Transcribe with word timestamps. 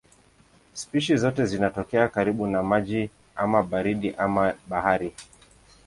Spishi 0.73 1.17
zote 1.17 1.45
zinatokea 1.45 2.07
karibu 2.07 2.47
na 2.47 2.63
maji 2.63 3.09
ama 3.35 3.63
baridi 3.63 4.09
ama 4.11 4.47
ya 4.47 4.55
bahari. 4.67 5.13